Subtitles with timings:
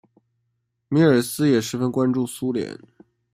[0.87, 2.75] 米尔斯也十分关注苏联。